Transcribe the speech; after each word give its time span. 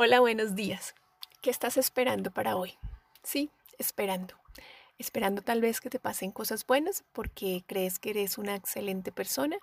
Hola, 0.00 0.20
buenos 0.20 0.54
días. 0.54 0.94
¿Qué 1.42 1.50
estás 1.50 1.76
esperando 1.76 2.30
para 2.30 2.54
hoy? 2.54 2.78
Sí, 3.24 3.50
esperando. 3.78 4.36
Esperando 4.96 5.42
tal 5.42 5.60
vez 5.60 5.80
que 5.80 5.90
te 5.90 5.98
pasen 5.98 6.30
cosas 6.30 6.64
buenas 6.64 7.02
porque 7.12 7.64
crees 7.66 7.98
que 7.98 8.10
eres 8.10 8.38
una 8.38 8.54
excelente 8.54 9.10
persona 9.10 9.56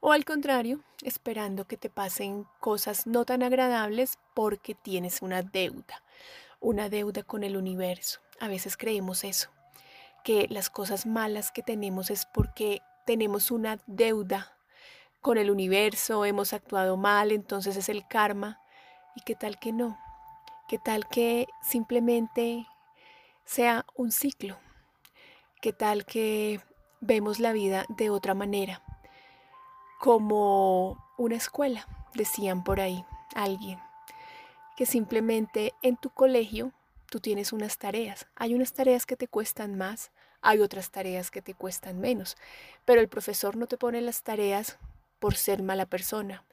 o 0.00 0.10
al 0.10 0.24
contrario, 0.24 0.80
esperando 1.04 1.68
que 1.68 1.76
te 1.76 1.90
pasen 1.90 2.44
cosas 2.58 3.06
no 3.06 3.24
tan 3.24 3.44
agradables 3.44 4.18
porque 4.34 4.74
tienes 4.74 5.22
una 5.22 5.42
deuda, 5.42 6.02
una 6.58 6.88
deuda 6.88 7.22
con 7.22 7.44
el 7.44 7.56
universo. 7.56 8.18
A 8.40 8.48
veces 8.48 8.76
creemos 8.76 9.22
eso, 9.22 9.48
que 10.24 10.48
las 10.50 10.70
cosas 10.70 11.06
malas 11.06 11.52
que 11.52 11.62
tenemos 11.62 12.10
es 12.10 12.26
porque 12.26 12.82
tenemos 13.06 13.52
una 13.52 13.78
deuda 13.86 14.56
con 15.20 15.38
el 15.38 15.52
universo, 15.52 16.24
hemos 16.24 16.52
actuado 16.52 16.96
mal, 16.96 17.30
entonces 17.30 17.76
es 17.76 17.88
el 17.88 18.08
karma 18.08 18.60
¿Y 19.18 19.20
qué 19.22 19.34
tal 19.34 19.58
que 19.58 19.72
no? 19.72 19.98
¿Qué 20.68 20.78
tal 20.78 21.08
que 21.08 21.48
simplemente 21.60 22.68
sea 23.44 23.84
un 23.96 24.12
ciclo? 24.12 24.56
¿Qué 25.60 25.72
tal 25.72 26.06
que 26.06 26.60
vemos 27.00 27.40
la 27.40 27.52
vida 27.52 27.84
de 27.88 28.10
otra 28.10 28.34
manera? 28.34 28.80
Como 29.98 31.04
una 31.18 31.34
escuela, 31.34 31.88
decían 32.14 32.62
por 32.62 32.78
ahí 32.78 33.04
alguien, 33.34 33.80
que 34.76 34.86
simplemente 34.86 35.74
en 35.82 35.96
tu 35.96 36.10
colegio 36.10 36.70
tú 37.10 37.18
tienes 37.18 37.52
unas 37.52 37.76
tareas. 37.76 38.28
Hay 38.36 38.54
unas 38.54 38.72
tareas 38.72 39.04
que 39.04 39.16
te 39.16 39.26
cuestan 39.26 39.76
más, 39.76 40.12
hay 40.42 40.60
otras 40.60 40.92
tareas 40.92 41.32
que 41.32 41.42
te 41.42 41.54
cuestan 41.54 41.98
menos, 41.98 42.36
pero 42.84 43.00
el 43.00 43.08
profesor 43.08 43.56
no 43.56 43.66
te 43.66 43.78
pone 43.78 44.00
las 44.00 44.22
tareas 44.22 44.78
por 45.18 45.34
ser 45.34 45.64
mala 45.64 45.86
persona, 45.86 46.44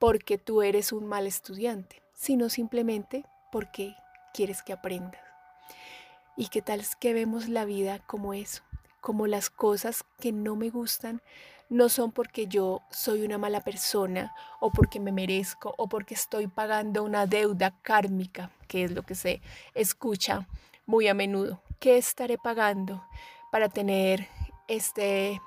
porque 0.00 0.38
tú 0.38 0.62
eres 0.62 0.92
un 0.92 1.06
mal 1.06 1.28
estudiante, 1.28 2.02
sino 2.20 2.50
simplemente 2.50 3.24
porque 3.50 3.96
quieres 4.34 4.62
que 4.62 4.74
aprendas. 4.74 5.22
¿Y 6.36 6.48
qué 6.48 6.60
tal 6.60 6.82
que 7.00 7.14
vemos 7.14 7.48
la 7.48 7.64
vida 7.64 7.98
como 8.00 8.34
eso? 8.34 8.62
Como 9.00 9.26
las 9.26 9.48
cosas 9.48 10.04
que 10.20 10.30
no 10.30 10.54
me 10.54 10.68
gustan 10.68 11.22
no 11.70 11.88
son 11.88 12.12
porque 12.12 12.46
yo 12.46 12.82
soy 12.90 13.22
una 13.22 13.38
mala 13.38 13.62
persona 13.62 14.34
o 14.60 14.70
porque 14.70 15.00
me 15.00 15.12
merezco 15.12 15.74
o 15.78 15.88
porque 15.88 16.12
estoy 16.12 16.46
pagando 16.46 17.04
una 17.04 17.24
deuda 17.24 17.70
kármica, 17.80 18.50
que 18.68 18.84
es 18.84 18.90
lo 18.90 19.02
que 19.02 19.14
se 19.14 19.40
escucha 19.74 20.46
muy 20.84 21.08
a 21.08 21.14
menudo. 21.14 21.62
¿Qué 21.78 21.96
estaré 21.96 22.36
pagando 22.36 23.02
para 23.50 23.70
tener 23.70 24.28
este 24.68 25.40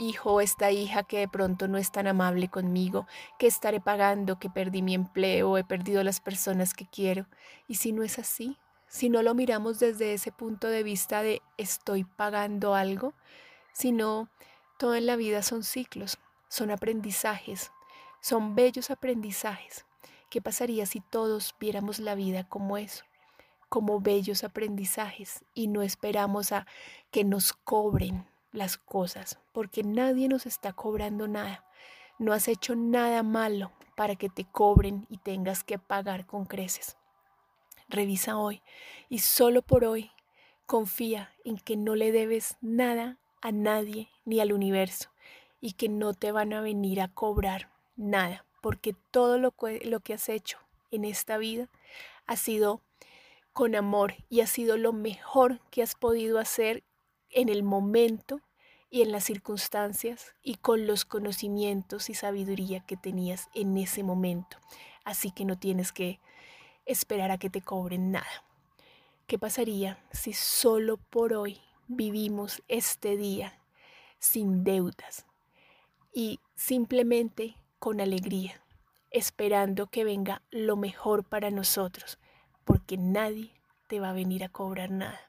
hijo 0.00 0.40
esta 0.40 0.70
hija 0.70 1.02
que 1.02 1.18
de 1.18 1.28
pronto 1.28 1.68
no 1.68 1.78
es 1.78 1.92
tan 1.92 2.06
amable 2.06 2.48
conmigo, 2.48 3.06
que 3.38 3.46
estaré 3.46 3.80
pagando, 3.80 4.38
que 4.38 4.48
perdí 4.48 4.82
mi 4.82 4.94
empleo, 4.94 5.58
he 5.58 5.64
perdido 5.64 6.02
las 6.02 6.20
personas 6.20 6.74
que 6.74 6.86
quiero. 6.86 7.26
Y 7.68 7.76
si 7.76 7.92
no 7.92 8.02
es 8.02 8.18
así, 8.18 8.56
si 8.88 9.10
no 9.10 9.22
lo 9.22 9.34
miramos 9.34 9.78
desde 9.78 10.14
ese 10.14 10.32
punto 10.32 10.68
de 10.68 10.82
vista 10.82 11.22
de 11.22 11.42
estoy 11.58 12.04
pagando 12.04 12.74
algo, 12.74 13.12
sino 13.72 14.28
todo 14.78 14.94
en 14.94 15.06
la 15.06 15.16
vida 15.16 15.42
son 15.42 15.62
ciclos, 15.62 16.18
son 16.48 16.70
aprendizajes, 16.70 17.70
son 18.20 18.54
bellos 18.54 18.90
aprendizajes. 18.90 19.84
¿Qué 20.30 20.40
pasaría 20.40 20.86
si 20.86 21.00
todos 21.00 21.54
viéramos 21.60 21.98
la 21.98 22.14
vida 22.14 22.48
como 22.48 22.78
eso? 22.78 23.04
como 23.70 24.00
bellos 24.00 24.42
aprendizajes 24.42 25.44
y 25.54 25.68
no 25.68 25.82
esperamos 25.82 26.50
a 26.50 26.66
que 27.12 27.22
nos 27.22 27.52
cobren 27.52 28.26
las 28.52 28.76
cosas, 28.76 29.38
porque 29.52 29.82
nadie 29.82 30.28
nos 30.28 30.46
está 30.46 30.72
cobrando 30.72 31.28
nada. 31.28 31.64
No 32.18 32.32
has 32.32 32.48
hecho 32.48 32.74
nada 32.74 33.22
malo 33.22 33.72
para 33.96 34.16
que 34.16 34.28
te 34.28 34.44
cobren 34.44 35.06
y 35.08 35.18
tengas 35.18 35.64
que 35.64 35.78
pagar 35.78 36.26
con 36.26 36.44
creces. 36.44 36.96
Revisa 37.88 38.36
hoy 38.36 38.62
y 39.08 39.20
solo 39.20 39.62
por 39.62 39.84
hoy 39.84 40.10
confía 40.66 41.32
en 41.44 41.58
que 41.58 41.76
no 41.76 41.96
le 41.96 42.12
debes 42.12 42.56
nada 42.60 43.18
a 43.42 43.52
nadie 43.52 44.08
ni 44.24 44.40
al 44.40 44.52
universo 44.52 45.10
y 45.60 45.72
que 45.72 45.88
no 45.88 46.14
te 46.14 46.32
van 46.32 46.52
a 46.52 46.60
venir 46.60 47.00
a 47.00 47.08
cobrar 47.08 47.70
nada, 47.96 48.44
porque 48.62 48.94
todo 49.10 49.38
lo 49.38 49.52
que, 49.52 49.80
lo 49.84 50.00
que 50.00 50.14
has 50.14 50.28
hecho 50.28 50.58
en 50.90 51.04
esta 51.04 51.38
vida 51.38 51.68
ha 52.26 52.36
sido 52.36 52.82
con 53.52 53.74
amor 53.74 54.14
y 54.28 54.40
ha 54.40 54.46
sido 54.46 54.76
lo 54.76 54.92
mejor 54.92 55.60
que 55.70 55.82
has 55.82 55.94
podido 55.94 56.38
hacer 56.38 56.84
en 57.30 57.48
el 57.48 57.62
momento 57.62 58.40
y 58.90 59.02
en 59.02 59.12
las 59.12 59.24
circunstancias 59.24 60.34
y 60.42 60.56
con 60.56 60.86
los 60.86 61.04
conocimientos 61.04 62.10
y 62.10 62.14
sabiduría 62.14 62.80
que 62.80 62.96
tenías 62.96 63.48
en 63.54 63.78
ese 63.78 64.02
momento. 64.02 64.58
Así 65.04 65.30
que 65.30 65.44
no 65.44 65.56
tienes 65.56 65.92
que 65.92 66.20
esperar 66.86 67.30
a 67.30 67.38
que 67.38 67.50
te 67.50 67.62
cobren 67.62 68.10
nada. 68.10 68.44
¿Qué 69.28 69.38
pasaría 69.38 70.02
si 70.10 70.32
solo 70.32 70.96
por 70.96 71.32
hoy 71.34 71.60
vivimos 71.86 72.62
este 72.66 73.16
día 73.16 73.60
sin 74.18 74.64
deudas 74.64 75.24
y 76.12 76.40
simplemente 76.56 77.56
con 77.78 78.00
alegría, 78.00 78.60
esperando 79.12 79.86
que 79.86 80.02
venga 80.02 80.42
lo 80.50 80.76
mejor 80.76 81.22
para 81.24 81.52
nosotros? 81.52 82.18
Porque 82.64 82.96
nadie 82.96 83.52
te 83.86 84.00
va 84.00 84.10
a 84.10 84.14
venir 84.14 84.42
a 84.42 84.48
cobrar 84.48 84.90
nada 84.90 85.20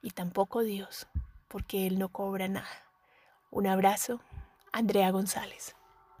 y 0.00 0.10
tampoco 0.10 0.62
Dios 0.62 1.06
porque 1.48 1.86
Él 1.86 1.98
no 1.98 2.08
cobra 2.08 2.48
nada. 2.48 2.89
Un 3.52 3.66
abrazo, 3.66 4.20
Andrea 4.72 5.10
González. 5.10 5.74